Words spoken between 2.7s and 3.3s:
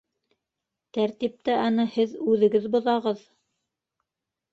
боҙағыҙ!